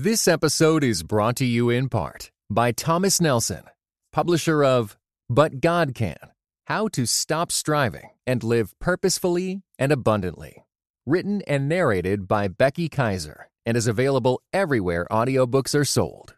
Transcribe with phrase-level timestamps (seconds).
[0.00, 3.64] This episode is brought to you in part by Thomas Nelson,
[4.12, 4.96] publisher of
[5.28, 6.14] But God Can
[6.68, 10.64] How to Stop Striving and Live Purposefully and Abundantly.
[11.04, 16.36] Written and narrated by Becky Kaiser and is available everywhere audiobooks are sold.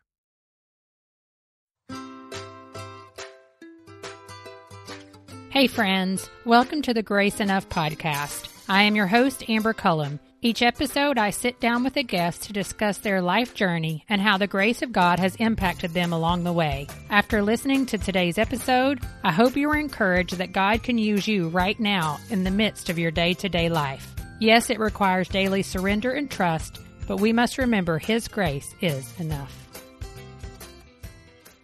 [5.50, 6.30] Hey, friends.
[6.46, 8.48] Welcome to the Grace Enough podcast.
[8.70, 10.18] I am your host, Amber Cullum.
[10.42, 14.38] Each episode, I sit down with a guest to discuss their life journey and how
[14.38, 16.86] the grace of God has impacted them along the way.
[17.10, 21.50] After listening to today's episode, I hope you are encouraged that God can use you
[21.50, 24.14] right now in the midst of your day to day life.
[24.40, 29.54] Yes, it requires daily surrender and trust, but we must remember His grace is enough.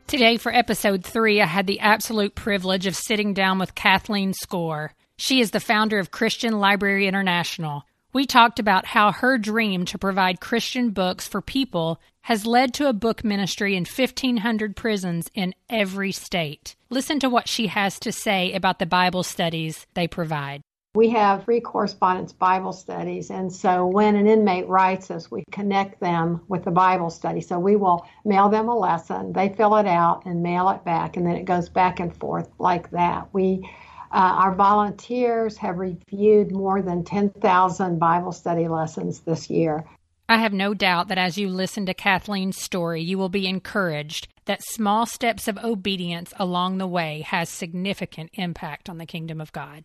[0.06, 4.90] Today, for episode three, I had the absolute privilege of sitting down with Kathleen Skaar.
[5.16, 7.84] She is the founder of Christian Library International.
[8.16, 12.88] We talked about how her dream to provide Christian books for people has led to
[12.88, 16.76] a book ministry in 1,500 prisons in every state.
[16.88, 20.62] Listen to what she has to say about the Bible studies they provide.
[20.94, 26.00] We have free correspondence Bible studies, and so when an inmate writes us, we connect
[26.00, 27.42] them with the Bible study.
[27.42, 31.18] So we will mail them a lesson, they fill it out and mail it back,
[31.18, 33.28] and then it goes back and forth like that.
[33.34, 33.68] We
[34.12, 39.84] uh, our volunteers have reviewed more than 10,000 Bible study lessons this year.
[40.28, 44.28] I have no doubt that as you listen to Kathleen's story, you will be encouraged
[44.46, 49.52] that small steps of obedience along the way has significant impact on the kingdom of
[49.52, 49.84] God.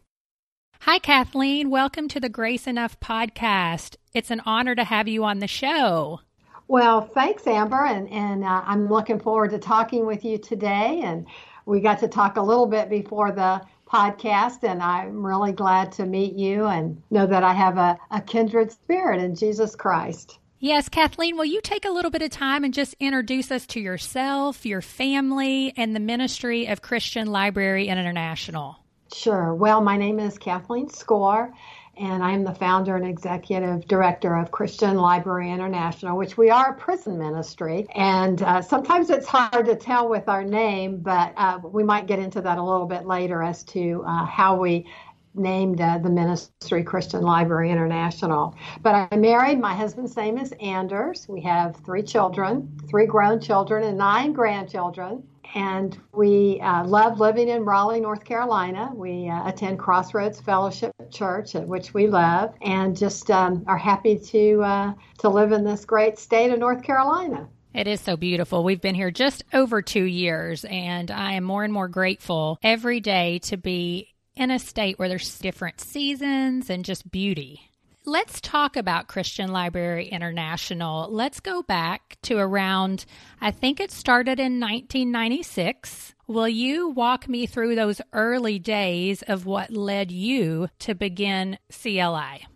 [0.81, 1.69] Hi, Kathleen.
[1.69, 3.97] Welcome to the Grace Enough podcast.
[4.15, 6.21] It's an honor to have you on the show.
[6.67, 11.01] Well, thanks, Amber, and, and uh, I'm looking forward to talking with you today.
[11.03, 11.27] And
[11.67, 13.61] we got to talk a little bit before the
[13.91, 18.21] podcast, and I'm really glad to meet you and know that I have a, a
[18.21, 20.39] kindred spirit in Jesus Christ.
[20.59, 23.79] Yes, Kathleen, will you take a little bit of time and just introduce us to
[23.79, 28.77] yourself, your family, and the ministry of Christian Library International?
[29.13, 29.53] Sure.
[29.55, 31.51] Well, my name is Kathleen Skaar,
[32.01, 36.73] and I'm the founder and executive director of Christian Library International, which we are a
[36.73, 37.85] prison ministry.
[37.93, 42.17] And uh, sometimes it's hard to tell with our name, but uh, we might get
[42.17, 44.87] into that a little bit later as to uh, how we
[45.35, 48.55] named uh, the ministry Christian Library International.
[48.81, 49.59] But I'm married.
[49.59, 51.27] My husband's name is Anders.
[51.29, 55.23] We have three children, three grown children, and nine grandchildren
[55.53, 58.91] and we uh, love living in Raleigh, North Carolina.
[58.93, 64.17] We uh, attend Crossroads Fellowship Church, at which we love, and just um, are happy
[64.17, 67.47] to uh, to live in this great state of North Carolina.
[67.73, 68.63] It is so beautiful.
[68.63, 72.99] We've been here just over two years, and I am more and more grateful every
[72.99, 77.61] day to be in a state where there's different seasons and just beauty.
[78.03, 81.07] Let's talk about Christian Library International.
[81.11, 83.05] Let's go back to around,
[83.39, 86.15] I think it started in 1996.
[86.31, 92.47] Will you walk me through those early days of what led you to begin CLI?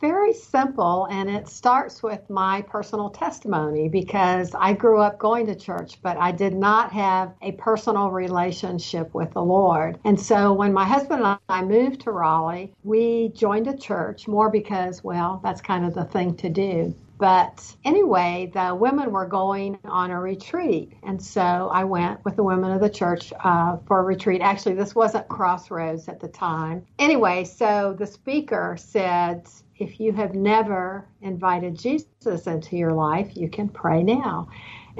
[0.00, 5.54] very simple and it starts with my personal testimony because I grew up going to
[5.54, 9.98] church, but I did not have a personal relationship with the Lord.
[10.04, 14.50] And so when my husband and I moved to Raleigh, we joined a church more
[14.50, 16.94] because, well, that's kind of the thing to do.
[17.20, 20.94] But anyway, the women were going on a retreat.
[21.02, 24.40] And so I went with the women of the church uh, for a retreat.
[24.40, 26.86] Actually, this wasn't Crossroads at the time.
[26.98, 29.46] Anyway, so the speaker said,
[29.78, 34.48] if you have never invited Jesus into your life, you can pray now.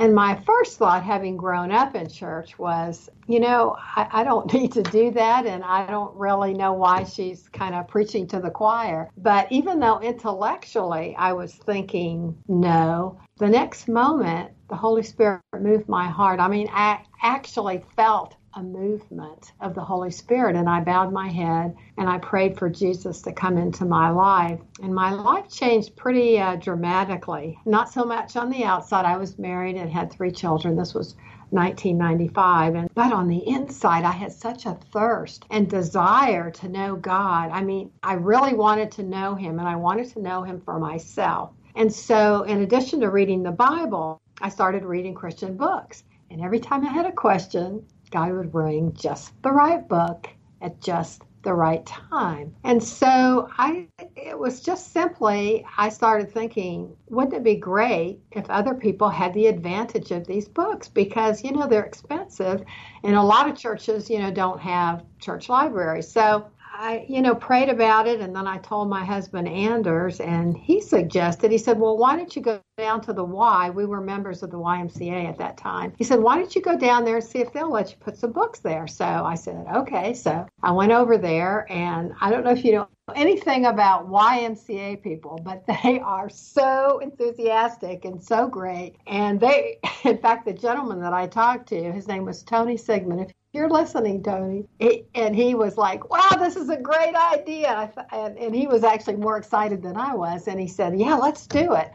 [0.01, 4.51] And my first thought, having grown up in church, was, you know, I, I, don't
[4.55, 8.41] need to do that, and I don't really know why she's kind of preaching to
[8.41, 9.11] the choir.
[9.19, 15.89] But even though intellectually I was thinking no, the next moment the Holy Spirit moved
[15.89, 16.41] my heart.
[16.41, 20.57] I mean, I actually felt a movement of the Holy Spirit.
[20.57, 24.61] And I bowed my head and I prayed for Jesus to come into my life.
[24.83, 27.59] And my life changed pretty uh, dramatically.
[27.65, 29.05] Not so much on the outside.
[29.05, 30.77] I was married and had three children.
[30.77, 31.15] This was
[31.51, 36.95] 1995 and but on the inside I had such a thirst and desire to know
[36.97, 37.51] God.
[37.51, 40.79] I mean, I really wanted to know him and I wanted to know him for
[40.79, 41.51] myself.
[41.75, 46.05] And so in addition to reading the Bible, I started reading Christian books.
[46.31, 50.29] And every time I had a question, God would bring just the right book
[50.63, 52.55] at just the right time.
[52.65, 53.87] And so I
[54.17, 59.33] it was just simply I started thinking, wouldn't it be great if other people had
[59.33, 62.63] the advantage of these books because you know they're expensive
[63.05, 66.11] and a lot of churches, you know, don't have church libraries.
[66.11, 66.47] So
[66.83, 70.81] I, you know, prayed about it, and then I told my husband Anders, and he
[70.81, 71.51] suggested.
[71.51, 73.69] He said, "Well, why don't you go down to the Y?
[73.69, 76.79] We were members of the YMCA at that time." He said, "Why don't you go
[76.79, 79.67] down there and see if they'll let you put some books there?" So I said,
[79.75, 84.09] "Okay." So I went over there, and I don't know if you know anything about
[84.09, 88.97] YMCA people, but they are so enthusiastic and so great.
[89.07, 93.21] And they, in fact, the gentleman that I talked to, his name was Tony Sigmund.
[93.21, 94.65] If you're listening, Tony.
[94.79, 97.93] He, and he was like, wow, this is a great idea.
[98.13, 100.47] And, and he was actually more excited than I was.
[100.47, 101.91] And he said, yeah, let's do it.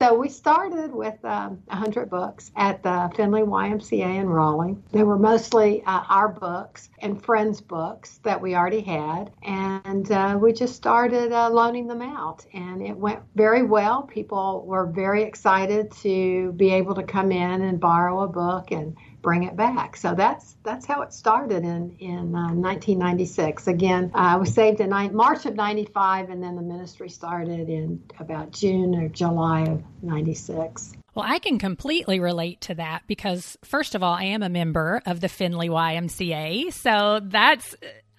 [0.00, 4.76] So we started with um, 100 books at the Finley YMCA in Raleigh.
[4.90, 9.30] They were mostly uh, our books and friends' books that we already had.
[9.44, 12.44] And uh, we just started uh, loaning them out.
[12.52, 14.02] And it went very well.
[14.02, 18.96] People were very excited to be able to come in and borrow a book and
[19.22, 19.96] bring it back.
[19.96, 23.66] So that's that's how it started in in uh, 1996.
[23.66, 28.52] Again, I was saved in March of 95, and then the ministry started in about
[28.52, 30.94] June or July of 96.
[31.14, 35.02] Well, I can completely relate to that because, first of all, I am a member
[35.04, 36.72] of the Finley YMCA.
[36.72, 37.74] So that's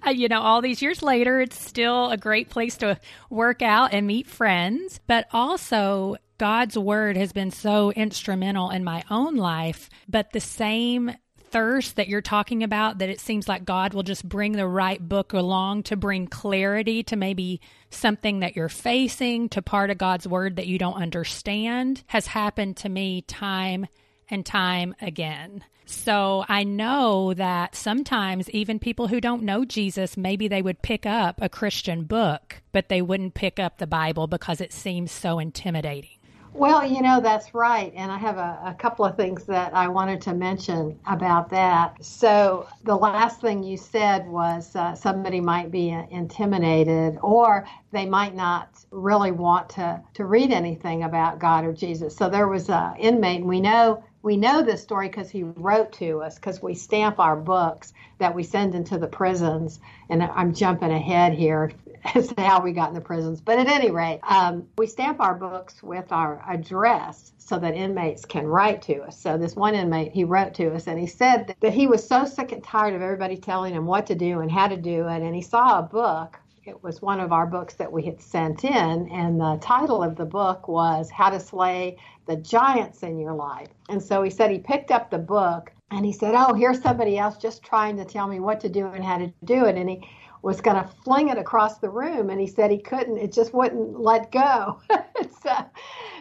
[0.06, 3.00] uh, you know, all these years later, it's still a great place to
[3.30, 5.00] work out and meet friends.
[5.07, 11.12] But also, God's word has been so instrumental in my own life, but the same
[11.38, 15.06] thirst that you're talking about that it seems like God will just bring the right
[15.06, 17.59] book along to bring clarity to maybe
[17.89, 22.77] something that you're facing, to part of God's word that you don't understand, has happened
[22.77, 23.88] to me time
[24.30, 25.63] and time again.
[25.85, 31.06] So I know that sometimes even people who don't know Jesus, maybe they would pick
[31.06, 35.39] up a Christian book, but they wouldn't pick up the Bible because it seems so
[35.39, 36.19] intimidating.
[36.54, 37.94] Well, you know, that's right.
[37.96, 42.04] And I have a, a, couple of things that I wanted to mention about that.
[42.04, 48.36] So, the last thing you said was uh, somebody might be intimidated or they might
[48.36, 52.16] not really want to, to read anything about God or Jesus.
[52.16, 55.94] So, there was an inmate, and we know we know this story because he wrote
[55.94, 59.80] to us because we stamp our books that we send into the prisons
[60.10, 61.72] and i'm jumping ahead here
[62.16, 65.19] as to how we got in the prisons but at any rate um, we stamp
[65.19, 69.75] our books with our address so that inmates can write to us so this one
[69.75, 72.94] inmate he wrote to us and he said that he was so sick and tired
[72.94, 75.80] of everybody telling him what to do and how to do it and he saw
[75.80, 79.57] a book it was one of our books that we had sent in, and the
[79.60, 81.98] title of the book was How to Slay
[82.28, 83.69] the Giants in Your Life.
[83.90, 87.18] And so he said he picked up the book and he said, Oh, here's somebody
[87.18, 89.78] else just trying to tell me what to do and how to do it.
[89.78, 90.07] And he
[90.41, 93.53] was going to fling it across the room, and he said he couldn't, it just
[93.53, 94.81] wouldn't let go.
[95.44, 95.56] so,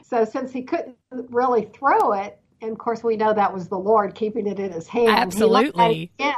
[0.02, 3.78] so, since he couldn't really throw it, and of course, we know that was the
[3.78, 5.10] Lord keeping it in his hand.
[5.10, 6.10] Absolutely.
[6.18, 6.32] He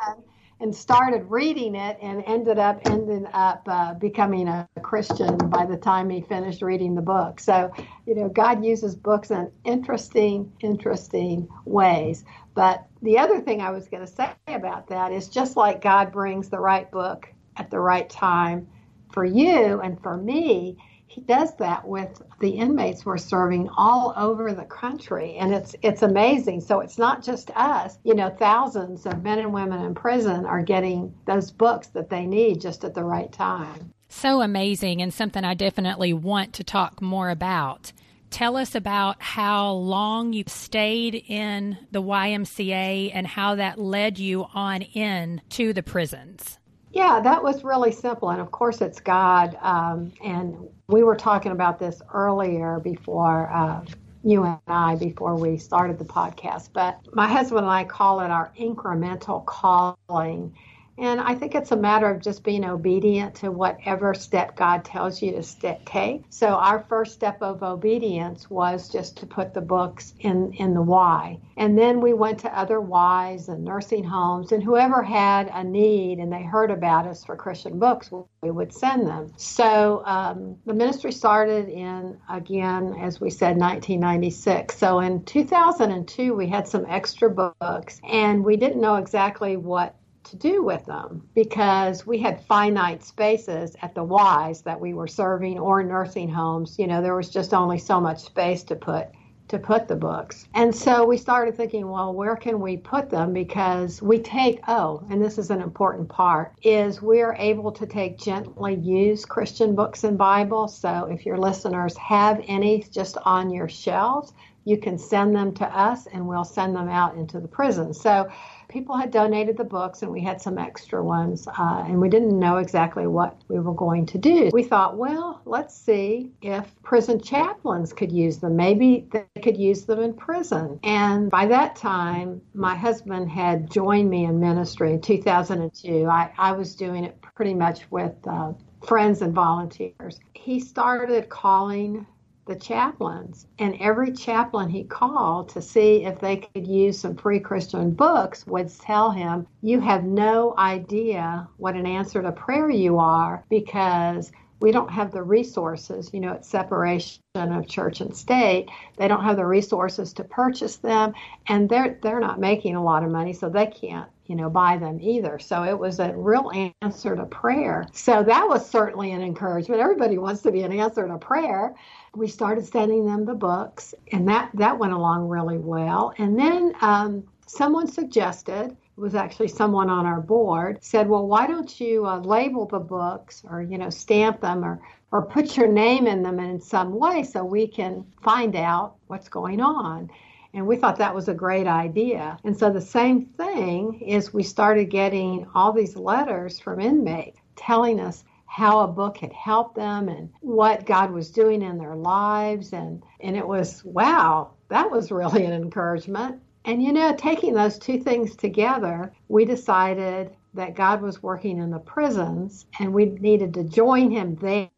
[0.61, 5.77] and started reading it and ended up ended up uh, becoming a Christian by the
[5.77, 7.41] time he finished reading the book.
[7.41, 7.73] So,
[8.07, 12.25] you know, God uses books in interesting, interesting ways.
[12.55, 16.13] But the other thing I was going to say about that is just like God
[16.13, 18.69] brings the right book at the right time
[19.13, 20.77] for you and for me,
[21.11, 26.03] he does that with the inmates we're serving all over the country and it's it's
[26.03, 26.61] amazing.
[26.61, 27.99] So it's not just us.
[28.05, 32.27] You know thousands of men and women in prison are getting those books that they
[32.27, 33.93] need just at the right time.
[34.09, 37.93] So amazing and something i definitely want to talk more about.
[38.31, 44.47] Tell us about how long you stayed in the ymca and how that led you
[44.55, 46.60] on in to the prisons
[46.93, 48.31] yeah, that was really simple.
[48.31, 49.57] And of course, it's God.
[49.63, 50.57] Um, and
[50.89, 53.85] we were talking about this earlier before uh,
[54.25, 56.71] you and I, before we started the podcast.
[56.73, 60.55] But my husband and I call it our incremental calling.
[61.01, 65.23] And I think it's a matter of just being obedient to whatever step God tells
[65.23, 66.25] you to st- take.
[66.29, 70.83] So our first step of obedience was just to put the books in, in the
[70.83, 71.41] Y.
[71.57, 76.19] And then we went to other Ys and nursing homes, and whoever had a need
[76.19, 78.11] and they heard about us for Christian books,
[78.43, 79.33] we would send them.
[79.37, 84.77] So um, the ministry started in, again, as we said, 1996.
[84.77, 89.95] So in 2002, we had some extra books, and we didn't know exactly what
[90.31, 95.09] to do with them because we had finite spaces at the Ys that we were
[95.09, 96.79] serving or nursing homes.
[96.79, 99.09] You know, there was just only so much space to put
[99.51, 100.47] to put the books.
[100.55, 103.33] And so we started thinking, well, where can we put them?
[103.33, 108.17] Because we take, oh, and this is an important part, is we're able to take
[108.17, 110.79] gently used Christian books and Bibles.
[110.79, 114.33] So if your listeners have any just on your shelves,
[114.65, 117.95] you can send them to us and we'll send them out into the prison.
[117.95, 118.31] So
[118.69, 122.39] people had donated the books and we had some extra ones uh, and we didn't
[122.39, 124.51] know exactly what we were going to do.
[124.53, 128.57] We thought, well, let's see if prison chaplains could use them.
[128.57, 130.79] Maybe they could use them in prison.
[130.85, 136.07] And by that time, my husband had joined me in ministry in 2002.
[136.07, 138.53] I, I was doing it pretty much with uh,
[138.87, 140.21] friends and volunteers.
[140.35, 142.07] He started calling
[142.47, 143.47] the chaplains.
[143.59, 148.47] And every chaplain he called to see if they could use some free Christian books
[148.47, 154.33] would tell him, You have no idea what an answer to prayer you are because
[154.61, 158.69] we don't have the resources, you know, it's separation of church and state.
[158.99, 161.15] They don't have the resources to purchase them
[161.47, 164.77] and they're they're not making a lot of money, so they can't you know, buy
[164.77, 165.41] them either.
[165.41, 167.85] So it was a real answer to prayer.
[167.93, 169.81] So that was certainly an encouragement.
[169.81, 171.75] Everybody wants to be an answer to prayer.
[172.15, 176.15] We started sending them the books, and that that went along really well.
[176.19, 181.49] And then um, someone suggested it was actually someone on our board said, "Well, why
[181.49, 185.67] don't you uh, label the books, or you know, stamp them, or or put your
[185.67, 190.09] name in them in some way so we can find out what's going on."
[190.53, 192.39] And we thought that was a great idea.
[192.45, 198.01] And so the same thing is we started getting all these letters from inmates telling
[198.01, 202.73] us how a book had helped them and what God was doing in their lives
[202.73, 206.41] and and it was wow, that was really an encouragement.
[206.65, 211.71] And you know, taking those two things together, we decided that God was working in
[211.71, 214.69] the prisons and we needed to join him there.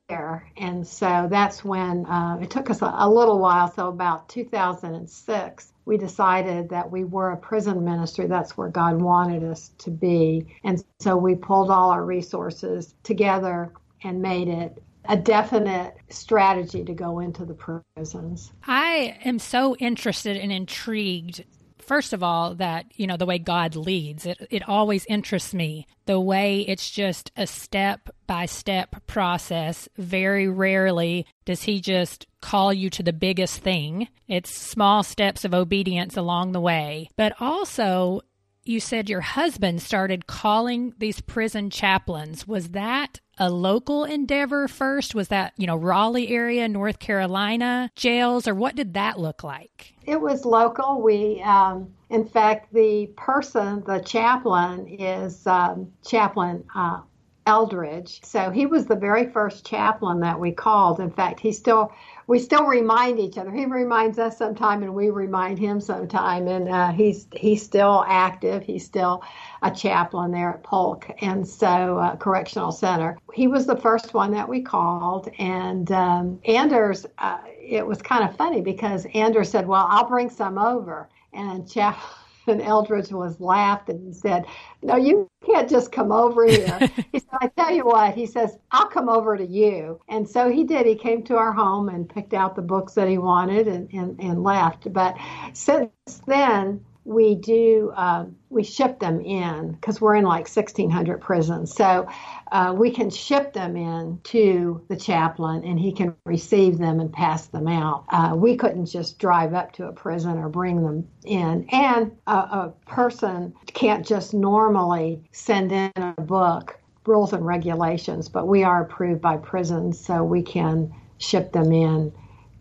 [0.56, 3.72] And so that's when uh, it took us a, a, little while.
[3.72, 8.26] So, about 2006, we decided that we were a prison ministry.
[8.26, 10.46] That's where God wanted us to be.
[10.64, 13.72] And so we pulled all our resources together
[14.04, 18.52] and made it a definite strategy to go into the prisons.
[18.66, 21.44] I am so interested and intrigued
[21.92, 25.86] first of all that you know the way god leads it it always interests me.
[26.06, 32.72] The way it's just a step by step process very rarely does he just call
[32.72, 34.08] you to the biggest thing.
[34.28, 37.08] It's small steps of obedience along the way.
[37.16, 38.22] But also
[38.64, 42.46] you said your husband started calling these prison chaplains.
[42.46, 45.16] Was that a local endeavor first?
[45.16, 49.94] Was that, you know, Raleigh area, North Carolina jails, or what did that look like?
[50.06, 51.02] It was local.
[51.02, 57.00] We, um, in fact, the person, the chaplain, is um, Chaplain uh,
[57.46, 58.20] Eldridge.
[58.22, 61.00] So he was the very first chaplain that we called.
[61.00, 61.92] In fact, he still
[62.26, 63.50] we still remind each other.
[63.50, 66.48] He reminds us sometime, and we remind him sometime.
[66.48, 68.62] And uh, he's he's still active.
[68.62, 69.22] He's still
[69.62, 73.18] a chaplain there at Polk, and so uh, Correctional Center.
[73.32, 77.06] He was the first one that we called, and um, Anders.
[77.18, 81.68] Uh, it was kind of funny because Anders said, "Well, I'll bring some over," and
[81.70, 84.44] chaplain and Eldridge was laughed and said,
[84.82, 86.78] No, you can't just come over here.
[87.12, 90.00] he said, I tell you what, he says, I'll come over to you.
[90.08, 90.86] And so he did.
[90.86, 94.18] He came to our home and picked out the books that he wanted and, and,
[94.20, 94.92] and left.
[94.92, 95.16] But
[95.52, 95.90] since
[96.26, 101.74] then, we do um, we ship them in because we're in like 1600 prisons.
[101.74, 102.06] So
[102.52, 107.12] uh, we can ship them in to the chaplain and he can receive them and
[107.12, 108.04] pass them out.
[108.10, 111.66] Uh, we couldn't just drive up to a prison or bring them in.
[111.72, 118.46] And a, a person can't just normally send in a book rules and regulations but
[118.46, 122.12] we are approved by prisons so we can ship them in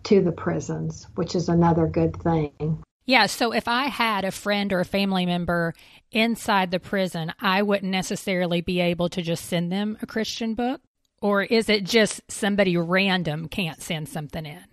[0.03, 4.71] to the prisons which is another good thing yeah, so if I had a friend
[4.71, 5.73] or a family member
[6.11, 10.81] inside the prison, I wouldn't necessarily be able to just send them a Christian book?
[11.21, 14.70] Or is it just somebody random can't send something in?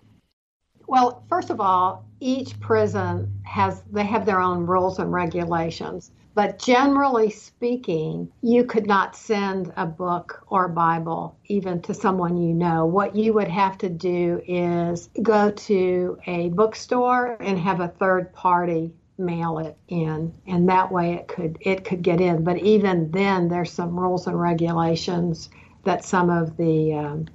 [0.88, 6.10] Well, first of all, each prison has they have their own rules and regulations.
[6.34, 12.54] But generally speaking, you could not send a book or Bible even to someone you
[12.54, 12.86] know.
[12.86, 18.32] What you would have to do is go to a bookstore and have a third
[18.32, 23.10] party mail it in and that way it could it could get in but even
[23.10, 25.50] then there's some rules and regulations
[25.82, 27.26] that some of the um,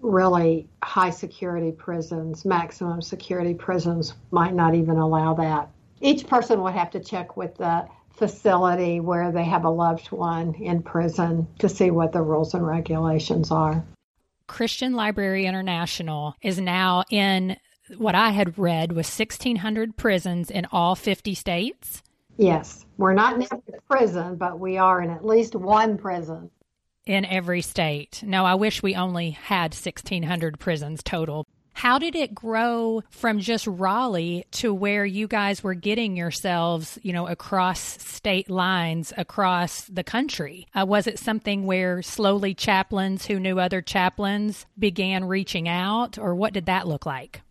[0.00, 5.68] really high security prisons maximum security prisons might not even allow that
[6.00, 10.54] each person would have to check with the facility where they have a loved one
[10.54, 13.82] in prison to see what the rules and regulations are.
[14.46, 17.56] Christian Library International is now in
[17.96, 22.02] what I had read was 1,600 prisons in all 50 states.
[22.36, 26.50] Yes, we're not in every prison, but we are in at least one prison.
[27.10, 28.22] In every state.
[28.24, 31.44] No, I wish we only had 1,600 prisons total.
[31.72, 37.12] How did it grow from just Raleigh to where you guys were getting yourselves, you
[37.12, 40.68] know, across state lines, across the country?
[40.72, 46.36] Uh, was it something where slowly chaplains who knew other chaplains began reaching out, or
[46.36, 47.42] what did that look like?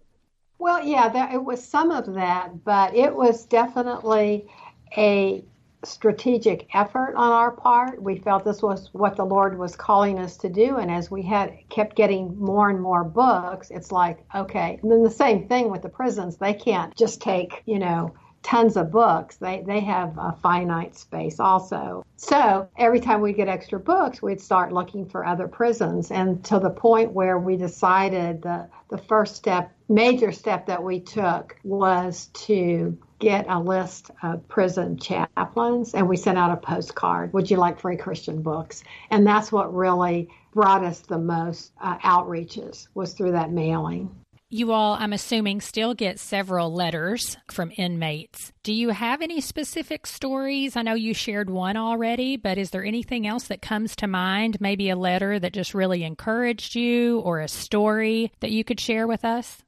[0.57, 4.47] Well, yeah, there, it was some of that, but it was definitely
[4.95, 5.43] a
[5.83, 8.01] strategic effort on our part.
[8.01, 11.21] We felt this was what the Lord was calling us to do, and as we
[11.21, 14.79] had kept getting more and more books, it's like okay.
[14.81, 18.77] And then the same thing with the prisons; they can't just take you know tons
[18.77, 19.37] of books.
[19.37, 22.05] They they have a finite space also.
[22.17, 26.59] So every time we get extra books, we'd start looking for other prisons, and to
[26.59, 32.27] the point where we decided the the first step, major step that we took was
[32.33, 37.57] to get a list of prison chaplains and we sent out a postcard would you
[37.57, 43.13] like free christian books and that's what really brought us the most uh, outreaches was
[43.13, 44.09] through that mailing
[44.51, 48.51] you all, I'm assuming, still get several letters from inmates.
[48.63, 50.75] Do you have any specific stories?
[50.75, 54.59] I know you shared one already, but is there anything else that comes to mind?
[54.59, 59.05] Maybe a letter that just really encouraged you or a story that you could share
[59.05, 59.61] with us?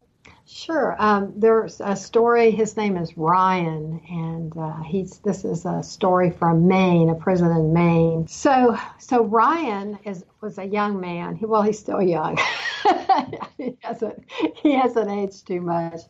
[0.54, 0.96] Sure.
[1.00, 2.52] Um, there's a story.
[2.52, 5.20] His name is Ryan, and uh, he's.
[5.20, 8.28] This is a story from Maine, a prison in Maine.
[8.28, 11.36] So, so Ryan is was a young man.
[11.36, 12.38] He, well, he's still young.
[13.58, 14.26] he hasn't
[14.62, 16.02] he hasn't aged too much,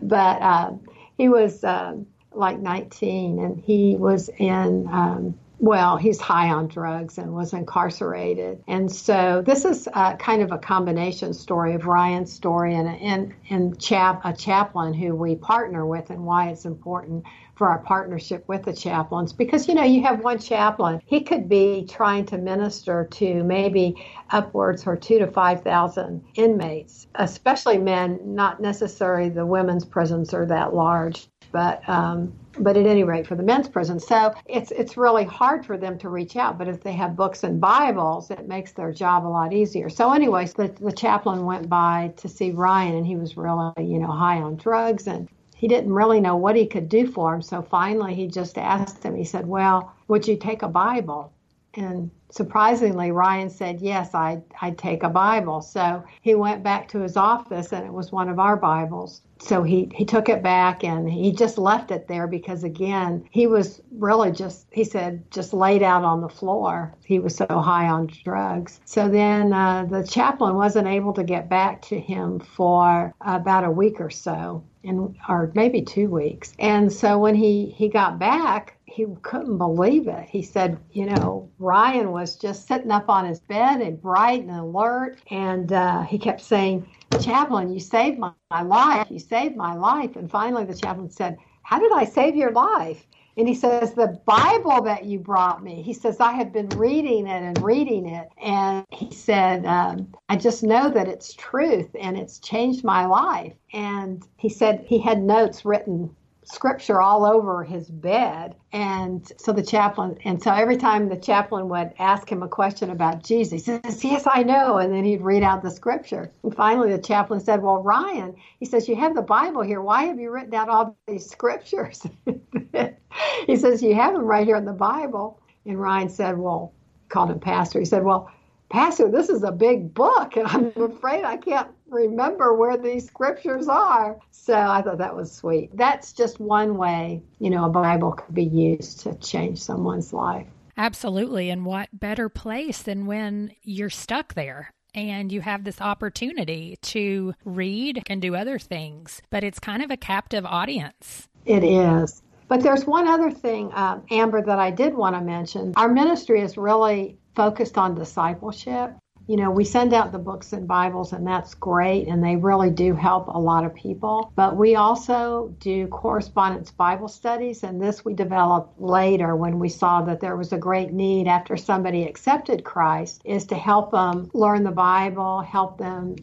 [0.00, 0.82] but um,
[1.18, 7.18] he was um, like 19, and he was in um, well, he's high on drugs
[7.18, 8.64] and was incarcerated.
[8.66, 13.34] And so this is uh, kind of a combination story of Ryan's story and, and,
[13.50, 17.24] and chap, a chaplain who we partner with and why it's important
[17.56, 21.46] for our partnership with the chaplains because you know you have one chaplain he could
[21.46, 23.94] be trying to minister to maybe
[24.30, 30.46] upwards or two to five thousand inmates especially men not necessarily the women's prisons are
[30.46, 34.00] that large but um, but at any rate for the men's prison.
[34.00, 37.44] So it's it's really hard for them to reach out but if they have books
[37.44, 39.88] and bibles it makes their job a lot easier.
[39.88, 43.98] So anyways the, the chaplain went by to see ryan and he was really you
[43.98, 47.42] know high on drugs and he didn't really know what he could do for him.
[47.42, 51.32] So finally he just asked him he said well would you take a bible
[51.74, 55.60] and surprisingly, Ryan said, Yes, I'd, I'd take a Bible.
[55.60, 59.22] So he went back to his office and it was one of our Bibles.
[59.38, 63.46] So he, he took it back and he just left it there because, again, he
[63.46, 66.94] was really just, he said, just laid out on the floor.
[67.04, 68.80] He was so high on drugs.
[68.84, 73.70] So then uh, the chaplain wasn't able to get back to him for about a
[73.70, 74.64] week or so.
[74.82, 76.54] And, or maybe two weeks.
[76.58, 80.28] And so when he, he got back, he couldn't believe it.
[80.28, 84.50] He said, you know, Ryan was just sitting up on his bed and bright and
[84.50, 85.18] alert.
[85.30, 86.88] And uh, he kept saying,
[87.20, 89.06] Chaplain, you saved my, my life.
[89.08, 90.16] You saved my life.
[90.16, 93.06] And finally, the chaplain said, How did I save your life?
[93.36, 97.28] And he says, The Bible that you brought me, he says, I have been reading
[97.28, 98.28] it and reading it.
[98.42, 103.54] And he said, um, I just know that it's truth and it's changed my life.
[103.72, 106.14] And he said he had notes written
[106.50, 108.56] scripture all over his bed.
[108.72, 112.90] And so the chaplain, and so every time the chaplain would ask him a question
[112.90, 114.78] about Jesus, he says, Yes, I know.
[114.78, 116.32] And then he'd read out the scripture.
[116.42, 119.80] And finally, the chaplain said, Well, Ryan, he says, You have the Bible here.
[119.80, 122.06] Why have you written down all these scriptures?
[123.46, 125.40] he says, You have them right here in the Bible.
[125.66, 126.72] And Ryan said, Well,
[127.08, 127.78] called him pastor.
[127.78, 128.30] He said, Well,
[128.70, 133.68] Pastor, this is a big book, and I'm afraid I can't remember where these scriptures
[133.68, 134.18] are.
[134.30, 135.76] So I thought that was sweet.
[135.76, 140.46] That's just one way, you know, a Bible could be used to change someone's life.
[140.76, 141.50] Absolutely.
[141.50, 144.72] And what better place than when you're stuck there?
[144.94, 149.90] and you have this opportunity to read and do other things, but it's kind of
[149.92, 151.28] a captive audience.
[151.46, 152.22] It is.
[152.48, 155.72] But there's one other thing, uh, Amber, that I did want to mention.
[155.76, 158.92] Our ministry is really focused on discipleship.
[159.30, 162.68] You know, we send out the books and Bibles, and that's great, and they really
[162.68, 164.32] do help a lot of people.
[164.34, 170.02] But we also do correspondence Bible studies, and this we developed later when we saw
[170.02, 174.64] that there was a great need after somebody accepted Christ, is to help them learn
[174.64, 176.16] the Bible, help them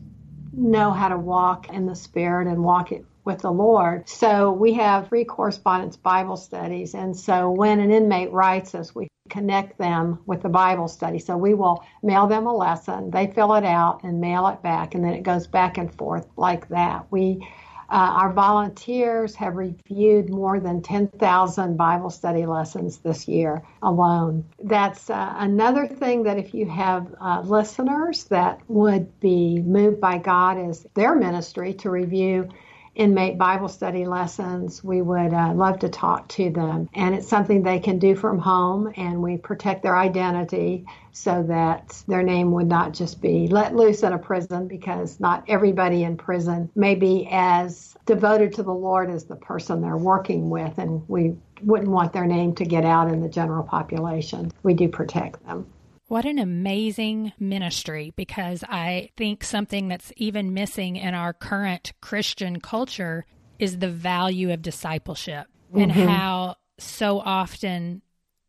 [0.52, 4.10] know how to walk in the Spirit and walk it with the Lord.
[4.10, 6.93] So we have free correspondence Bible studies.
[6.93, 11.19] And so when an inmate writes us, we connect them with the Bible study.
[11.19, 14.95] So we will mail them a lesson, they fill it out and mail it back,
[14.95, 17.05] and then it goes back and forth like that.
[17.11, 17.45] We
[17.89, 24.43] Uh, our volunteers have reviewed more than 10,000 Bible study lessons this year alone.
[24.61, 30.17] That's uh, another thing that if you have uh, listeners that would be moved by
[30.17, 32.49] God is their ministry to review
[32.97, 34.83] inmate Bible study lessons.
[34.83, 36.89] We would uh, love to talk to them.
[36.93, 42.03] And it's something they can do from home, and we protect their identity so that
[42.07, 46.17] their name would not just be let loose in a prison because not everybody in
[46.17, 50.77] prison may be as devoted to the Lord as the person they're working with.
[50.77, 54.51] And we wouldn't want their name to get out in the general population.
[54.63, 55.67] We do protect them.
[56.08, 62.62] What an amazing ministry because I think something that's even missing in our current Christian
[62.62, 63.26] culture
[63.60, 65.82] is the value of discipleship mm-hmm.
[65.82, 68.02] and how so often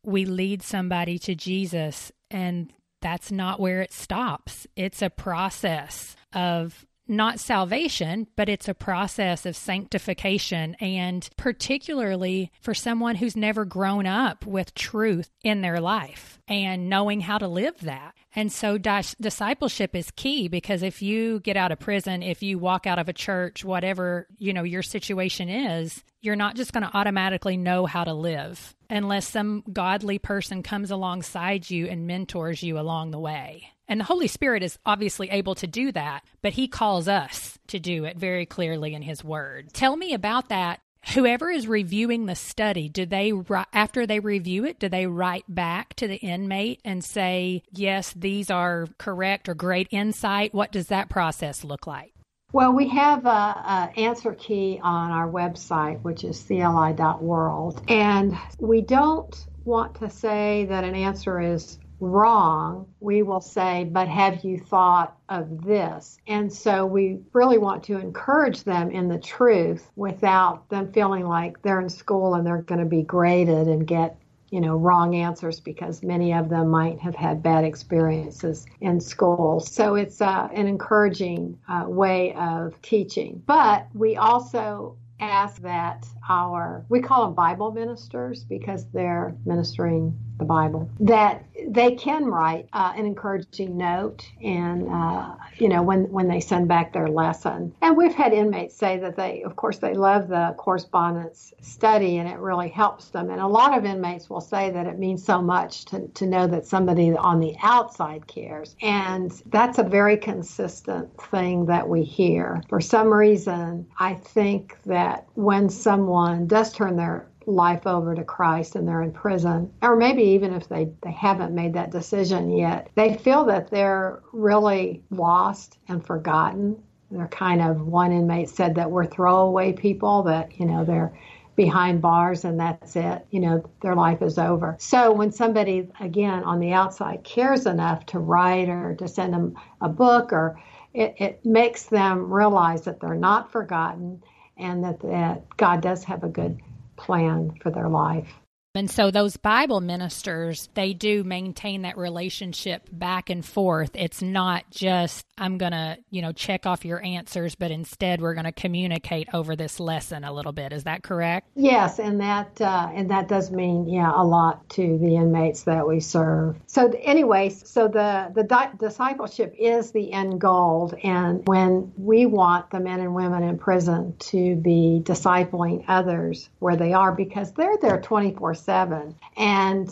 [0.03, 4.65] we lead somebody to Jesus and that's not where it stops.
[4.75, 10.75] It's a process of not salvation, but it's a process of sanctification.
[10.75, 17.21] And particularly for someone who's never grown up with truth in their life and knowing
[17.21, 18.13] how to live that.
[18.35, 22.59] And so dis- discipleship is key because if you get out of prison, if you
[22.59, 26.83] walk out of a church, whatever, you know, your situation is, you're not just going
[26.83, 32.61] to automatically know how to live unless some godly person comes alongside you and mentors
[32.61, 33.67] you along the way.
[33.89, 37.79] And the Holy Spirit is obviously able to do that, but He calls us to
[37.79, 39.73] do it very clearly in His Word.
[39.73, 40.79] Tell me about that.
[41.13, 43.33] Whoever is reviewing the study, do they,
[43.73, 48.51] after they review it, do they write back to the inmate and say, yes, these
[48.51, 50.53] are correct or great insight?
[50.53, 52.13] What does that process look like?
[52.51, 57.81] Well, we have an answer key on our website, which is cli.world.
[57.87, 64.07] And we don't want to say that an answer is wrong, we will say, but
[64.07, 66.17] have you thought of this?
[66.27, 71.61] And so we really want to encourage them in the truth without them feeling like
[71.61, 74.17] they're in school and they're going to be graded and get
[74.51, 79.59] you know wrong answers because many of them might have had bad experiences in school
[79.59, 86.85] so it's uh, an encouraging uh, way of teaching but we also ask that our
[86.89, 92.93] we call them bible ministers because they're ministering the Bible, that they can write uh,
[92.95, 97.75] an encouraging note and uh, you know when when they send back their lesson.
[97.81, 102.27] And we've had inmates say that they, of course, they love the correspondence study and
[102.27, 103.29] it really helps them.
[103.29, 106.47] And a lot of inmates will say that it means so much to to know
[106.47, 112.63] that somebody on the outside cares, and that's a very consistent thing that we hear.
[112.69, 118.75] For some reason, I think that when someone does turn their life over to Christ
[118.75, 122.89] and they're in prison, or maybe even if they, they haven't made that decision yet,
[122.95, 126.81] they feel that they're really lost and forgotten.
[127.11, 131.11] They're kind of, one inmate said that we're throwaway people, that, you know, they're
[131.55, 133.25] behind bars and that's it.
[133.31, 134.77] You know, their life is over.
[134.79, 139.55] So when somebody, again, on the outside cares enough to write or to send them
[139.81, 140.61] a book or
[140.93, 144.23] it, it makes them realize that they're not forgotten
[144.59, 146.61] and that, that God does have a good
[146.97, 148.29] plan for their life.
[148.75, 153.89] And so those Bible ministers, they do maintain that relationship back and forth.
[153.95, 158.35] It's not just, I'm going to, you know, check off your answers, but instead we're
[158.35, 160.71] going to communicate over this lesson a little bit.
[160.71, 161.49] Is that correct?
[161.55, 161.97] Yes.
[161.97, 165.99] And that, uh, and that does mean, yeah, a lot to the inmates that we
[165.99, 166.55] serve.
[166.67, 170.93] So anyway, so the, the di- discipleship is the end goal.
[171.03, 176.75] And when we want the men and women in prison to be discipling others where
[176.75, 179.15] they are, because they're there 24 seven.
[179.37, 179.89] And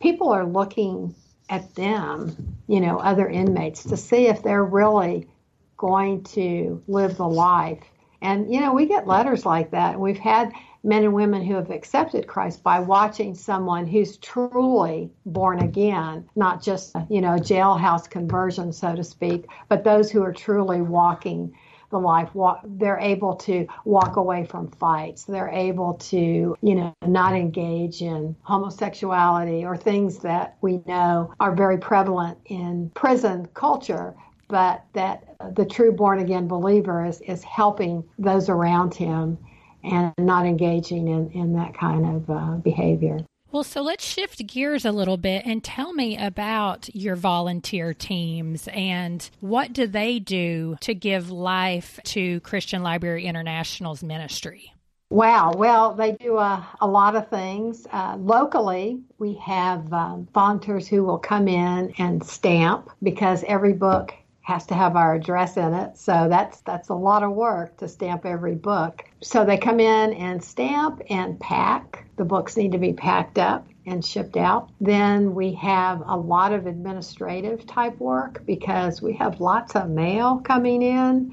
[0.00, 1.14] people are looking
[1.48, 5.28] at them, you know, other inmates to see if they're really
[5.76, 7.82] going to live the life.
[8.22, 9.98] And, you know, we get letters like that.
[9.98, 15.60] We've had men and women who have accepted Christ by watching someone who's truly born
[15.60, 20.80] again, not just, you know, jailhouse conversion, so to speak, but those who are truly
[20.80, 21.54] walking
[21.90, 22.30] the life.
[22.64, 25.24] They're able to walk away from fights.
[25.24, 31.54] They're able to, you know, not engage in homosexuality or things that we know are
[31.54, 34.14] very prevalent in prison culture
[34.48, 39.38] but that the true born again believer is, is helping those around him
[39.84, 43.24] and not engaging in, in that kind of uh, behavior.
[43.52, 48.68] Well, so let's shift gears a little bit and tell me about your volunteer teams
[48.68, 54.72] and what do they do to give life to Christian Library International's ministry?
[55.10, 55.52] Wow.
[55.56, 57.88] Well, they do a, a lot of things.
[57.92, 64.14] Uh, locally, we have um, volunteers who will come in and stamp because every book
[64.50, 65.96] has to have our address in it.
[65.96, 69.04] So that's that's a lot of work to stamp every book.
[69.22, 72.04] So they come in and stamp and pack.
[72.16, 74.70] The books need to be packed up and shipped out.
[74.80, 80.38] Then we have a lot of administrative type work because we have lots of mail
[80.38, 81.32] coming in.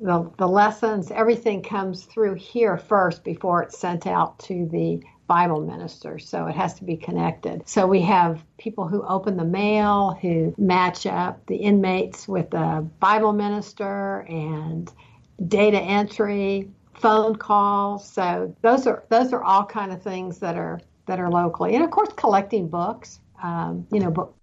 [0.00, 5.60] The, the lessons, everything comes through here first before it's sent out to the Bible
[5.60, 7.66] minister, so it has to be connected.
[7.66, 12.86] So we have people who open the mail, who match up the inmates with the
[13.00, 14.92] Bible minister, and
[15.48, 18.08] data entry, phone calls.
[18.08, 21.84] So those are those are all kind of things that are that are locally, and
[21.84, 23.20] of course collecting books.
[23.42, 24.36] Um, you know, book,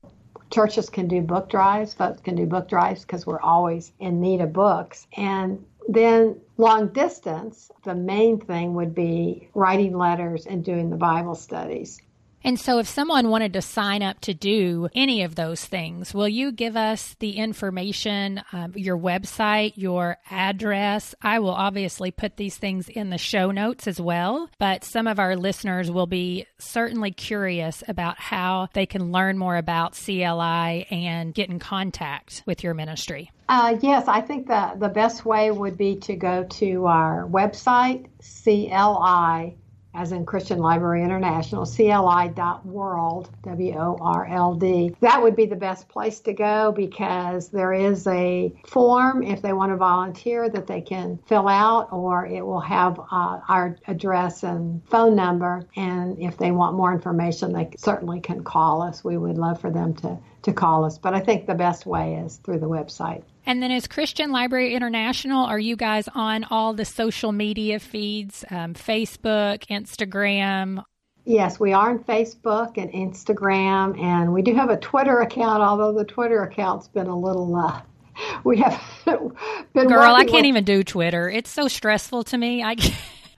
[0.51, 4.41] churches can do book drives, folks can do book drives because we're always in need
[4.41, 10.89] of books, and then long distance, the main thing would be writing letters and doing
[10.89, 12.01] the Bible studies.
[12.43, 16.27] And so, if someone wanted to sign up to do any of those things, will
[16.27, 21.13] you give us the information, um, your website, your address?
[21.21, 25.19] I will obviously put these things in the show notes as well, but some of
[25.19, 31.33] our listeners will be certainly curious about how they can learn more about CLI and
[31.33, 33.31] get in contact with your ministry.
[33.49, 38.07] Uh, yes, I think the, the best way would be to go to our website,
[38.43, 39.57] CLI
[39.93, 44.95] as in Christian Library International, CLI.world, W O R L D.
[45.01, 49.53] That would be the best place to go because there is a form if they
[49.53, 54.43] want to volunteer that they can fill out, or it will have uh, our address
[54.43, 55.65] and phone number.
[55.75, 59.03] And if they want more information, they certainly can call us.
[59.03, 60.97] We would love for them to, to call us.
[60.97, 63.23] But I think the best way is through the website.
[63.45, 68.45] And then, as Christian Library International, are you guys on all the social media feeds
[68.51, 70.83] um, Facebook, Instagram?
[71.25, 75.93] Yes, we are on Facebook and Instagram, and we do have a Twitter account, although
[75.93, 77.55] the Twitter account's been a little.
[77.55, 77.81] Uh,
[78.43, 79.87] we have been.
[79.87, 80.45] Girl, I can't with...
[80.45, 81.29] even do Twitter.
[81.29, 82.63] It's so stressful to me.
[82.63, 82.75] I.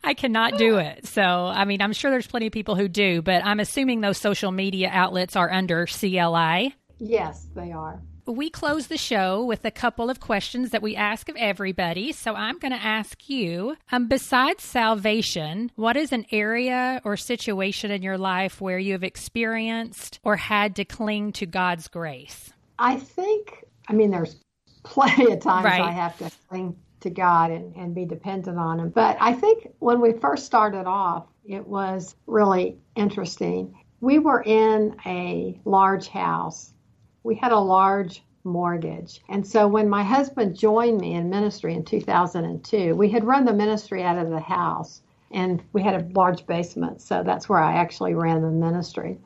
[0.06, 1.08] I cannot do it.
[1.08, 4.18] So, I mean, I'm sure there's plenty of people who do, but I'm assuming those
[4.18, 6.76] social media outlets are under CLI.
[7.00, 11.30] Yes, they are we close the show with a couple of questions that we ask
[11.30, 12.12] of everybody.
[12.12, 17.92] So I'm going to ask you um, besides salvation, what is an area or situation
[17.92, 22.52] in your life where you have experienced or had to cling to God's grace?
[22.80, 24.36] I think, I mean, there's
[24.84, 25.82] plenty of times right.
[25.82, 28.90] I have to cling to God and, and be dependent on Him.
[28.90, 33.78] But I think when we first started off, it was really interesting.
[34.00, 36.73] We were in a large house
[37.24, 39.22] we had a large mortgage.
[39.30, 43.54] And so when my husband joined me in ministry in 2002, we had run the
[43.54, 47.02] ministry out of the house and we had a large basement.
[47.02, 49.18] So that's where I actually ran the ministry.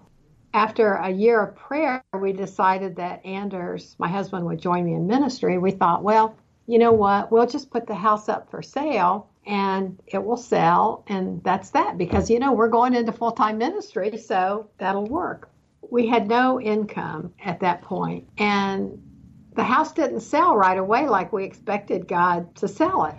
[0.53, 5.05] After a year of prayer, we decided that Anders, my husband, would join me in
[5.05, 5.57] ministry.
[5.57, 6.35] We thought, well,
[6.67, 7.31] you know what?
[7.31, 11.03] We'll just put the house up for sale and it will sell.
[11.07, 14.17] And that's that because, you know, we're going into full time ministry.
[14.17, 15.49] So that'll work
[15.89, 19.01] we had no income at that point, and
[19.55, 23.15] the house didn't sell right away like we expected God to sell it.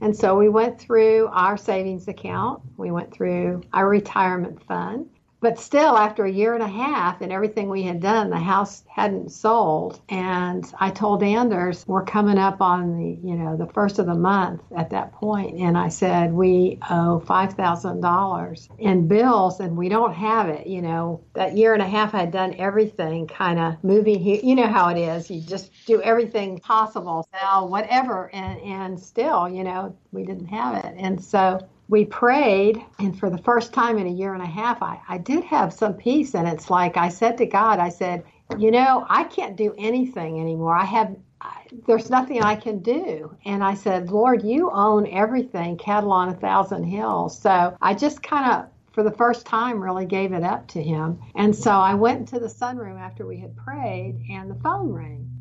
[0.00, 5.08] And so we went through our savings account, we went through our retirement fund,
[5.42, 8.84] but still, after a year and a half and everything we had done, the house
[8.88, 10.00] hadn't sold.
[10.08, 14.14] And I told Anders, we're coming up on the, you know, the first of the
[14.14, 19.76] month at that point, and I said we owe five thousand dollars in bills, and
[19.76, 20.68] we don't have it.
[20.68, 24.38] You know, that year and a half I had done everything, kind of moving here.
[24.42, 25.28] You know how it is.
[25.28, 30.84] You just do everything possible, sell whatever, and and still, you know, we didn't have
[30.84, 30.94] it.
[30.96, 31.58] And so
[31.92, 35.18] we prayed, and for the first time in a year and a half, I, I
[35.18, 36.34] did have some peace.
[36.34, 38.24] And it's like I said to God, I said,
[38.56, 40.74] you know, I can't do anything anymore.
[40.74, 43.36] I have, I, there's nothing I can do.
[43.44, 47.38] And I said, Lord, you own everything, cattle on a thousand hills.
[47.38, 51.20] So I just kind of for the first time really gave it up to him.
[51.34, 55.31] And so I went into the sunroom after we had prayed and the phone rang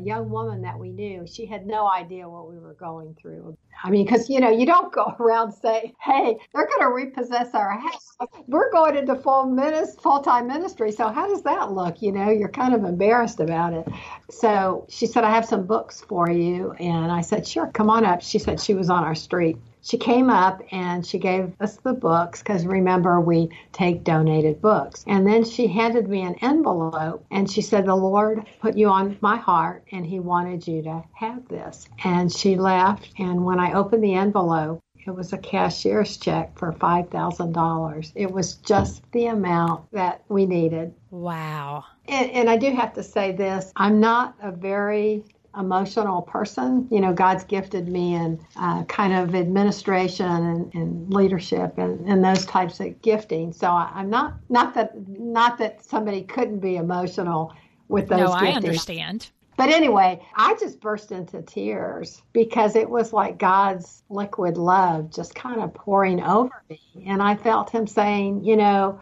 [0.00, 3.56] young woman that we knew, she had no idea what we were going through.
[3.82, 7.54] I mean, because you know, you don't go around say, "Hey, they're going to repossess
[7.54, 8.16] our house.
[8.46, 12.02] We're going into full minist- full-time ministry." So how does that look?
[12.02, 13.86] You know, you're kind of embarrassed about it.
[14.30, 18.04] So she said, "I have some books for you," and I said, "Sure, come on
[18.04, 19.56] up." She said she was on our street
[19.86, 25.04] she came up and she gave us the books because remember we take donated books
[25.06, 29.16] and then she handed me an envelope and she said the lord put you on
[29.20, 33.72] my heart and he wanted you to have this and she left and when i
[33.72, 38.12] opened the envelope it was a cashier's check for $5,000.
[38.16, 40.92] It was just the amount that we needed.
[41.12, 41.84] Wow.
[42.08, 45.24] And, and, I do have to say this I'm not a very
[45.58, 46.86] emotional person.
[46.90, 52.24] You know, God's gifted me in uh, kind of administration and, and leadership and, and,
[52.24, 53.52] those types of gifting.
[53.52, 57.54] So I, am not not that not that somebody couldn't be emotional
[57.88, 58.18] with those.
[58.18, 58.42] No, giftings.
[58.42, 59.30] I understand.
[59.56, 65.34] But anyway, I just burst into tears because it was like God's liquid love just
[65.34, 66.80] kind of pouring over me.
[67.06, 69.00] And I felt Him saying, you know,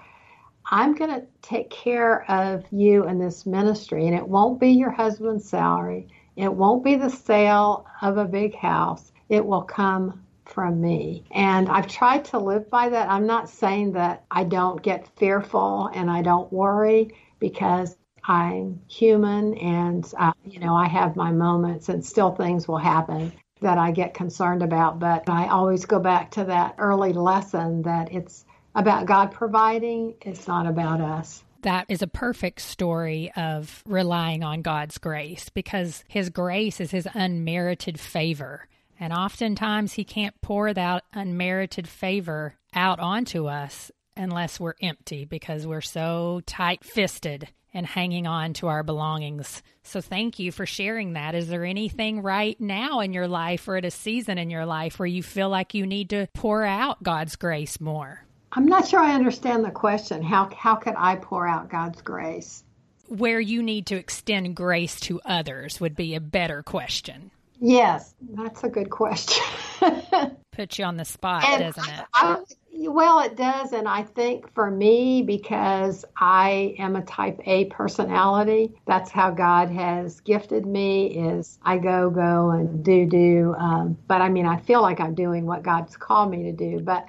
[0.70, 4.90] I'm going to take care of you in this ministry, and it won't be your
[4.90, 6.08] husband's salary.
[6.36, 9.12] It won't be the sale of a big house.
[9.28, 11.24] It will come from me.
[11.30, 13.08] And I've tried to live by that.
[13.10, 19.54] I'm not saying that I don't get fearful and I don't worry because I'm human
[19.54, 23.90] and, uh, you know, I have my moments and still things will happen that I
[23.90, 24.98] get concerned about.
[24.98, 28.44] But I always go back to that early lesson that it's
[28.74, 31.44] about God providing, it's not about us.
[31.64, 37.08] That is a perfect story of relying on God's grace because His grace is His
[37.14, 38.68] unmerited favor.
[39.00, 45.66] And oftentimes He can't pour that unmerited favor out onto us unless we're empty because
[45.66, 49.62] we're so tight fisted and hanging on to our belongings.
[49.84, 51.34] So thank you for sharing that.
[51.34, 54.98] Is there anything right now in your life or at a season in your life
[54.98, 58.26] where you feel like you need to pour out God's grace more?
[58.54, 60.22] I'm not sure I understand the question.
[60.22, 62.62] How how could I pour out God's grace?
[63.08, 67.30] Where you need to extend grace to others would be a better question.
[67.60, 69.44] Yes, that's a good question.
[70.52, 72.04] Put you on the spot, and doesn't it?
[72.14, 72.38] I,
[72.72, 73.72] well, it does.
[73.72, 79.70] And I think for me, because I am a type A personality, that's how God
[79.70, 83.54] has gifted me is I go, go and do, do.
[83.58, 86.80] Um, but I mean, I feel like I'm doing what God's called me to do.
[86.80, 87.04] But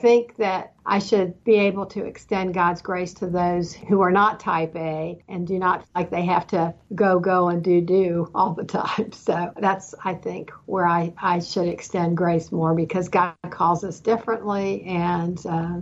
[0.00, 4.40] think that I should be able to extend God's grace to those who are not
[4.40, 8.52] type A and do not like they have to go, go, and do, do all
[8.52, 9.10] the time.
[9.22, 14.00] So that's, I think, where I, I should extend grace more because God calls us
[14.00, 15.80] differently and, uh,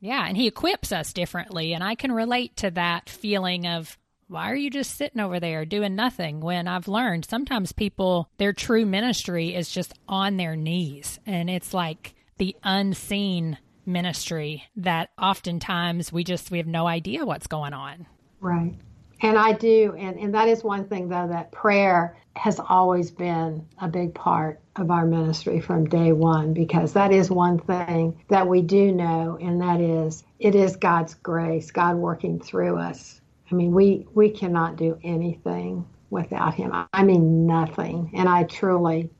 [0.00, 1.72] yeah, and he equips us differently.
[1.72, 3.96] And I can relate to that feeling of,
[4.28, 6.40] why are you just sitting over there doing nothing?
[6.40, 11.18] When I've learned sometimes people, their true ministry is just on their knees.
[11.24, 17.46] And it's like the unseen ministry that oftentimes we just we have no idea what's
[17.46, 18.06] going on.
[18.40, 18.74] Right.
[19.20, 23.66] And I do and, and that is one thing though that prayer has always been
[23.80, 28.48] a big part of our ministry from day one because that is one thing that
[28.48, 33.20] we do know and that is it is God's grace, God working through us.
[33.50, 36.72] I mean we we cannot do anything without him.
[36.92, 38.10] I mean nothing.
[38.14, 39.10] And I truly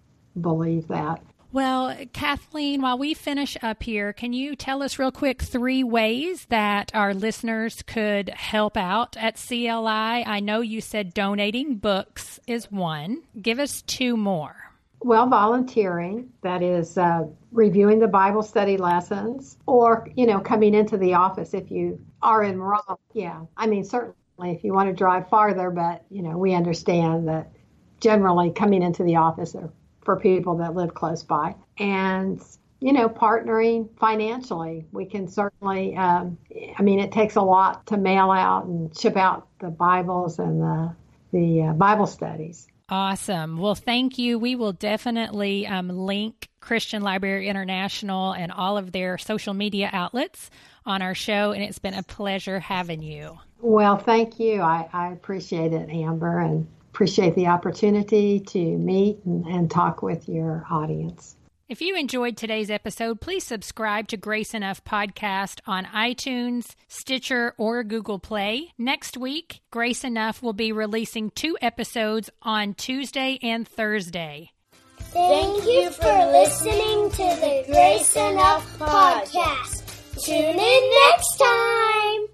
[0.40, 1.22] believe that.
[1.54, 6.46] Well, Kathleen, while we finish up here, can you tell us real quick three ways
[6.46, 10.26] that our listeners could help out at CLI?
[10.26, 13.22] I know you said donating books is one.
[13.40, 14.56] Give us two more.
[14.98, 20.96] Well, volunteering, that is uh, reviewing the Bible study lessons, or, you know, coming into
[20.96, 22.96] the office if you are in Rome.
[23.12, 24.16] Yeah, I mean, certainly
[24.50, 27.52] if you want to drive farther, but, you know, we understand that
[28.00, 29.72] generally coming into the office or
[30.04, 31.54] for people that live close by.
[31.78, 32.42] And
[32.84, 34.84] you know, partnering financially.
[34.92, 36.36] We can certainly, um,
[36.78, 40.60] I mean, it takes a lot to mail out and ship out the Bibles and
[40.60, 40.94] the,
[41.32, 42.66] the uh, Bible studies.
[42.90, 43.56] Awesome.
[43.56, 44.38] Well, thank you.
[44.38, 50.50] We will definitely um, link Christian Library International and all of their social media outlets
[50.84, 53.38] on our show, and it's been a pleasure having you.
[53.60, 54.60] Well, thank you.
[54.60, 60.28] I, I appreciate it, Amber, and appreciate the opportunity to meet and, and talk with
[60.28, 61.34] your audience.
[61.68, 67.82] If you enjoyed today's episode, please subscribe to Grace Enough Podcast on iTunes, Stitcher, or
[67.82, 68.70] Google Play.
[68.78, 74.52] Next week, Grace Enough will be releasing two episodes on Tuesday and Thursday.
[74.98, 80.24] Thank you for listening to the Grace Enough Podcast.
[80.24, 82.33] Tune in next time.